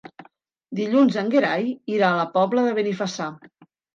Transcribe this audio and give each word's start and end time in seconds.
Dilluns 0.79 1.17
en 1.23 1.29
Gerai 1.35 1.67
irà 1.97 2.09
a 2.09 2.17
la 2.21 2.25
Pobla 2.37 2.65
de 2.69 2.73
Benifassà. 2.79 3.31